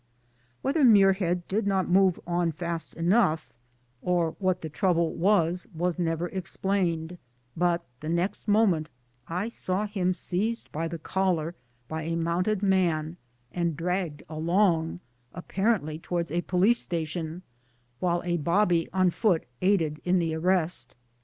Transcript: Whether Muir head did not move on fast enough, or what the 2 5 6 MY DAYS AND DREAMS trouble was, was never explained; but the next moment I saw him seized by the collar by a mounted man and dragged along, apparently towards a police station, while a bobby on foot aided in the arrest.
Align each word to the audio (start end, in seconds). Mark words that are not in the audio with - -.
Whether 0.63 0.83
Muir 0.83 1.13
head 1.13 1.47
did 1.47 1.67
not 1.67 1.87
move 1.87 2.19
on 2.25 2.53
fast 2.53 2.95
enough, 2.95 3.53
or 4.01 4.31
what 4.39 4.61
the 4.61 4.67
2 4.67 4.71
5 4.73 4.73
6 4.73 4.73
MY 4.73 4.73
DAYS 4.73 4.73
AND 4.73 4.79
DREAMS 4.79 4.79
trouble 4.79 5.13
was, 5.13 5.67
was 5.75 5.99
never 5.99 6.27
explained; 6.29 7.17
but 7.55 7.83
the 7.99 8.09
next 8.09 8.47
moment 8.47 8.89
I 9.27 9.47
saw 9.47 9.85
him 9.85 10.15
seized 10.15 10.71
by 10.71 10.87
the 10.87 10.97
collar 10.97 11.53
by 11.87 12.01
a 12.01 12.15
mounted 12.15 12.63
man 12.63 13.17
and 13.51 13.77
dragged 13.77 14.23
along, 14.27 15.01
apparently 15.35 15.99
towards 15.99 16.31
a 16.31 16.41
police 16.41 16.79
station, 16.79 17.43
while 17.99 18.23
a 18.25 18.37
bobby 18.37 18.89
on 18.91 19.11
foot 19.11 19.43
aided 19.61 20.01
in 20.03 20.17
the 20.17 20.33
arrest. 20.33 20.95